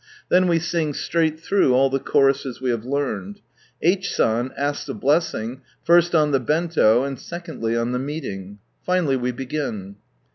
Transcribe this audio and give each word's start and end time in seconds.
Then 0.29 0.47
we 0.47 0.57
sing 0.57 0.95
straight 0.95 1.39
through 1.39 1.75
all 1.75 1.91
the 1.91 1.99
choruses 1.99 2.59
we 2.59 2.71
have 2.71 2.85
learned. 2.85 3.39
H. 3.83 4.11
San 4.11 4.49
asks 4.57 4.89
a 4.89 4.95
blessing, 4.95 5.61
first 5.83 6.15
on 6.15 6.31
the 6.31 6.39
Benio, 6.39 7.03
and 7.03 7.19
secondly 7.19 7.77
on 7.77 7.91
the 7.91 7.99
meeting. 7.99 8.57
Finally, 8.83 9.17
we 9.17 9.31
begin. 9.31 9.97